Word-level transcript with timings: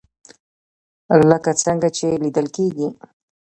لکه 1.29 1.51
څنګه 1.63 1.87
چې 1.97 2.07
ليدل 2.23 2.47
کېږي 2.55 2.87